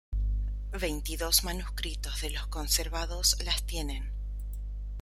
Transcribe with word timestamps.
Veintidós 0.79 1.43
manuscritos 1.43 2.21
de 2.21 2.31
los 2.31 2.47
conservados 2.47 3.37
las 3.45 3.63
tienen. 3.67 4.11